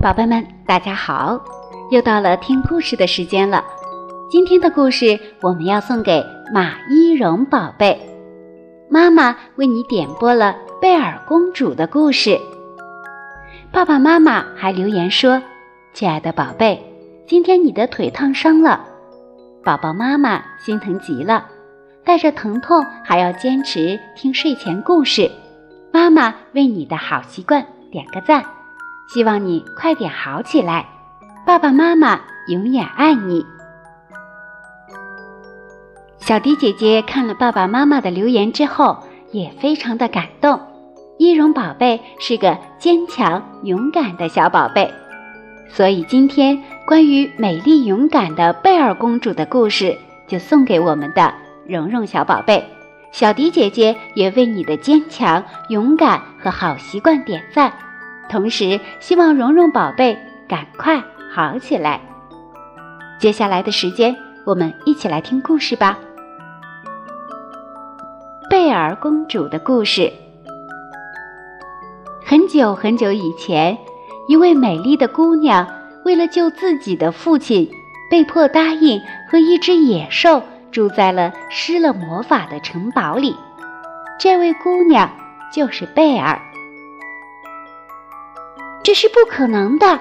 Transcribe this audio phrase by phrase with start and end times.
[0.00, 1.38] 宝贝们，大家好！
[1.90, 3.64] 又到了听故事的时间了。
[4.30, 8.00] 今天的故事我们要送给马一荣宝贝，
[8.88, 12.38] 妈妈为你点播了贝尔公主的故事。
[13.72, 15.42] 爸爸妈妈还留言说
[15.92, 16.80] ：“亲爱的宝贝，
[17.26, 18.86] 今天你的腿烫伤了。”
[19.64, 21.44] 宝宝妈妈心疼极了，
[22.08, 25.30] 带着疼痛还要坚持听睡前故事。
[25.92, 28.42] 妈妈为你的好习惯点个赞。
[29.12, 30.86] 希望你快点好起来，
[31.44, 33.44] 爸爸妈妈永远爱你。
[36.18, 40.58] 小迪姐姐看了爸爸妈妈的留言之后，也非常的感动。
[41.18, 44.90] 伊荣宝贝是个坚强勇敢的小宝贝，
[45.68, 51.34] 所以今天关于美丽勇敢的贝尔公主的故事，就送给我们的
[51.68, 52.64] 蓉蓉小宝贝。
[53.10, 57.72] 小迪姐姐也为你的坚强、勇敢和好习惯点赞。
[58.28, 62.00] 同时，希望蓉蓉宝贝赶快好起来。
[63.18, 65.98] 接下来的时间，我们一起来听故事吧。
[68.50, 70.12] 贝尔公主的故事。
[72.24, 73.76] 很久很久以前，
[74.28, 75.66] 一位美丽的姑娘
[76.04, 77.70] 为了救自己的父亲，
[78.10, 83.36] 被迫答应和一只野兽住在了施了魔法的城堡里。
[84.18, 85.10] 这位姑娘
[85.52, 86.40] 就是贝尔。
[88.82, 90.00] 这是不可能的。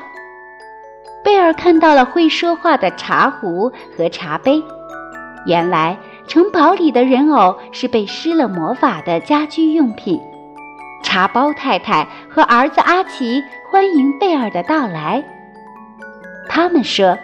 [1.24, 4.64] 贝尔看到了会说话的茶壶和茶杯。
[5.46, 10.22] 原来城堡里的人偶是被施了魔法的家居用品。
[11.04, 15.24] 茶包太太和儿子阿奇欢迎贝尔的到来。
[16.50, 17.18] 他们说：“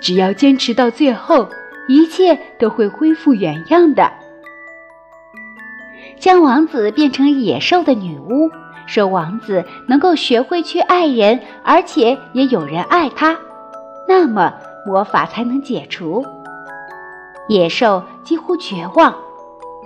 [0.00, 1.48] 只要坚持到最后，
[1.90, 4.10] 一切都会恢复原样的。”
[6.18, 8.50] 将王子变成野兽的女巫。
[8.86, 13.38] 说王子能够学会去爱人，而且也有人爱他，
[14.08, 14.52] 那么
[14.84, 16.26] 魔法才能解除。
[17.46, 19.14] 野兽几乎绝望，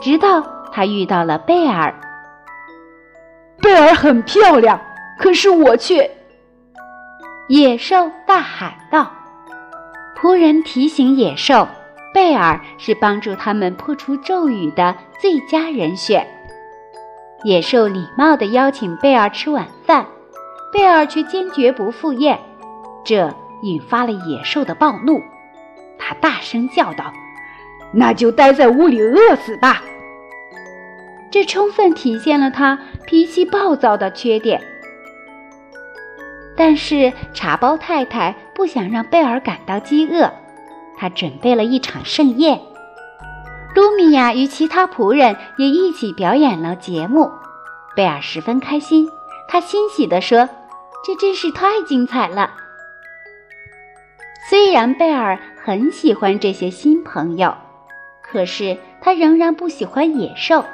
[0.00, 0.42] 直到
[0.72, 1.94] 他遇到了贝尔。
[3.60, 4.81] 贝尔很漂亮，
[5.19, 6.10] 可是我却……
[7.48, 9.10] 野兽大喊道。
[10.16, 11.69] 仆人提醒野兽，
[12.14, 16.26] 贝尔是帮助他们破除咒语的最佳人选。
[17.42, 20.06] 野兽礼貌地邀请贝尔吃晚饭，
[20.72, 22.38] 贝尔却坚决不赴宴，
[23.04, 25.20] 这引发了野兽的暴怒。
[25.98, 27.12] 他大声叫道
[27.92, 29.82] ：“那就待在屋里饿死吧！”
[31.32, 34.62] 这充分体现了他脾气暴躁的缺点。
[36.56, 40.32] 但是茶包太太不想让贝尔感到饥饿，
[40.97, 42.60] 他准备了一场盛宴。
[43.75, 47.31] 卢米亚与其他仆人也一起表演了节目，
[47.97, 49.09] 贝尔十分开心。
[49.49, 50.49] 他欣喜地说
[51.04, 52.50] ：“这真是太精彩了！”
[54.49, 57.54] 虽然贝尔很喜欢这些新朋友，
[58.22, 60.65] 可是他仍然不喜欢野兽。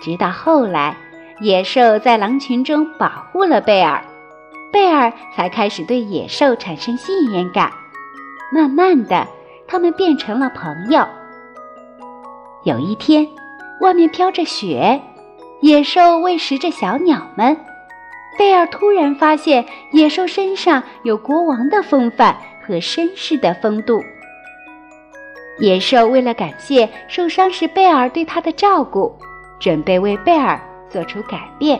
[0.00, 0.96] 直到后来，
[1.40, 4.02] 野兽在狼群中保护了贝尔，
[4.72, 7.70] 贝尔才开始对野兽产生信任感。
[8.52, 9.26] 慢慢的，
[9.66, 11.06] 他们变成了朋友。
[12.64, 13.26] 有一天，
[13.80, 15.00] 外面飘着雪，
[15.60, 17.56] 野兽喂食着小鸟们。
[18.38, 24.02] 贝尔突然发现，野兽身上有国王的风范和绅士的风度。
[25.58, 29.14] 野兽为了感谢受伤时贝尔对他的照顾，
[29.58, 31.78] 准备为贝尔做出改变。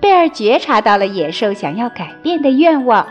[0.00, 3.06] 贝尔觉察到了野兽想要改变的愿望，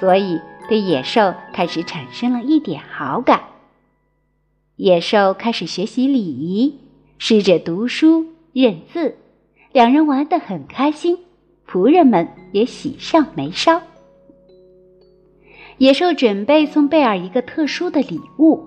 [0.00, 3.42] 所以对野兽开始产生了一点好感。
[4.76, 6.78] 野兽开始学习礼仪，
[7.18, 9.16] 试着读书认字，
[9.72, 11.18] 两人玩得很开心，
[11.68, 13.80] 仆人们也喜上眉梢。
[15.78, 18.66] 野兽准备送贝尔一个特殊的礼物，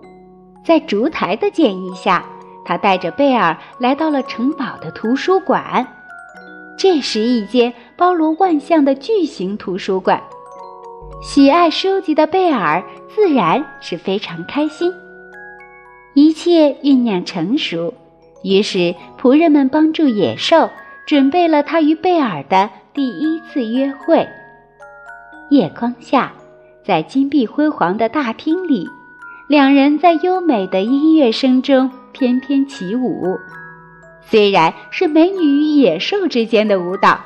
[0.65, 2.25] 在烛台的建议下，
[2.65, 5.87] 他带着贝尔来到了城堡的图书馆。
[6.77, 10.21] 这是一间包罗万象的巨型图书馆，
[11.21, 12.83] 喜爱书籍的贝尔
[13.13, 14.93] 自然是非常开心。
[16.13, 17.93] 一切酝酿成熟，
[18.43, 20.69] 于是仆人们帮助野兽
[21.05, 24.27] 准备了他与贝尔的第一次约会。
[25.49, 26.33] 夜光下，
[26.83, 28.87] 在金碧辉煌的大厅里，
[29.47, 33.37] 两人在优美的音乐声中翩翩起舞。
[34.21, 37.19] 虽然是美女与野兽之间的舞蹈，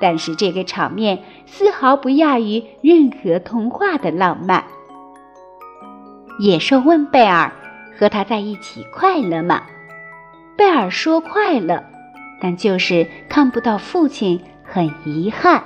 [0.00, 4.64] 但是这个场面丝毫不亚于任何童话的浪漫。
[6.38, 7.52] 野兽问贝尔。
[7.98, 9.62] 和他在一起快乐吗？
[10.54, 11.82] 贝尔说快乐，
[12.42, 15.64] 但就是看不到父亲，很遗憾。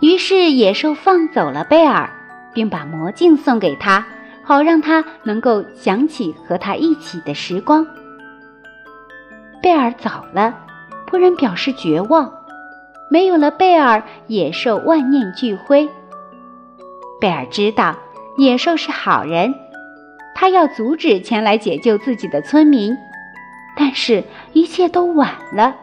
[0.00, 2.08] 于是野兽放走了贝尔，
[2.54, 4.06] 并把魔镜送给他，
[4.44, 7.84] 好让他能够想起和他一起的时光。
[9.60, 10.56] 贝尔走了，
[11.10, 12.32] 仆人表示绝望。
[13.10, 15.88] 没有了贝尔，野兽万念俱灰。
[17.20, 17.96] 贝尔知道
[18.36, 19.52] 野兽是好人，
[20.34, 22.96] 他要阻止前来解救自己的村民，
[23.76, 24.22] 但是
[24.52, 25.74] 一切都晚了。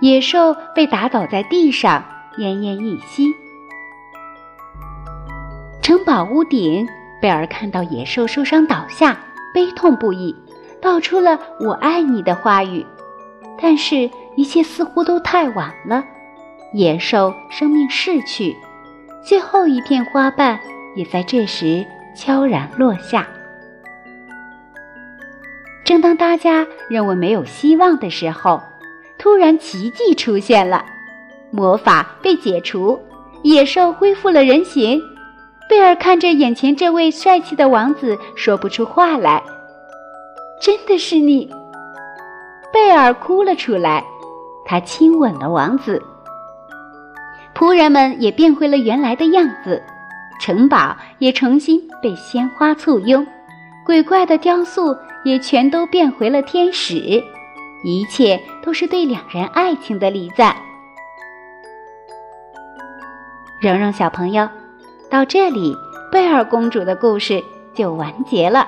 [0.00, 2.04] 野兽被打倒在地上，
[2.38, 3.26] 奄奄一息。
[5.82, 6.86] 城堡屋顶，
[7.20, 9.18] 贝尔看到野兽受伤倒下，
[9.52, 10.34] 悲痛不已，
[10.80, 12.86] 道出了“我爱你”的话语，
[13.60, 14.10] 但是。
[14.36, 16.04] 一切似乎都太晚了，
[16.72, 18.56] 野兽生命逝去，
[19.24, 20.58] 最后一片花瓣
[20.96, 21.86] 也在这时
[22.16, 23.28] 悄然落下。
[25.84, 28.60] 正当大家认为没有希望的时候，
[29.18, 30.84] 突然奇迹出现了，
[31.52, 32.98] 魔法被解除，
[33.42, 35.00] 野兽恢复了人形。
[35.68, 39.40] 贝尔看着眼前这位帅气的王子，说不出话来。
[40.60, 41.48] 真的是你，
[42.74, 44.04] 贝尔哭了出来。
[44.66, 46.02] 他亲吻了王子，
[47.54, 49.80] 仆人们也变回了原来的样子，
[50.40, 53.24] 城堡也重新被鲜花簇拥，
[53.84, 57.22] 鬼怪的雕塑也全都变回了天使，
[57.84, 60.56] 一切都是对两人爱情的礼赞。
[63.60, 64.48] 蓉蓉小朋友，
[65.10, 65.76] 到这里，
[66.10, 67.44] 贝尔公主的故事
[67.74, 68.66] 就完结了，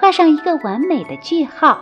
[0.00, 1.78] 画上一个完美的句号。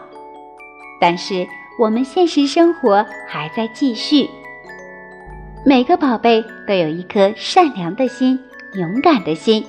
[1.00, 1.46] 但是。
[1.78, 4.28] 我们现实生活还在继续。
[5.64, 8.38] 每个宝贝都有一颗善良的心、
[8.74, 9.64] 勇敢的心。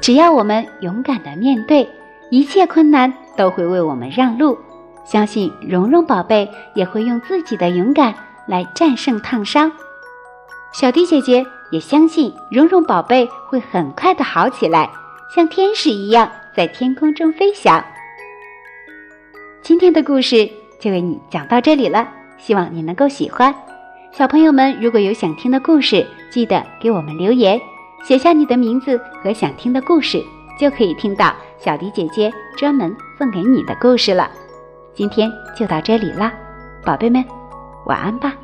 [0.00, 1.88] 只要我们勇敢的面对
[2.30, 4.58] 一切困难，都会为我们让路。
[5.04, 8.14] 相信蓉蓉宝贝也会用自己的勇敢
[8.46, 9.70] 来战胜烫伤。
[10.72, 14.88] 小迪姐姐也相信蓉蓉宝贝会很快的好起来，
[15.34, 17.84] 像天使一样在天空中飞翔。
[19.60, 20.61] 今天的故事。
[20.82, 22.08] 就为你讲到这里了，
[22.38, 23.54] 希望你能够喜欢。
[24.10, 27.60] 小朋友们，如果有想听的故事，记得给我们留言，
[28.02, 30.20] 写下你的名字和想听的故事，
[30.58, 34.28] 就可以听到小迪姐姐专门送给你的故事了。
[34.92, 36.32] 今天就到这里了，
[36.84, 37.24] 宝贝们，
[37.86, 38.34] 晚安吧。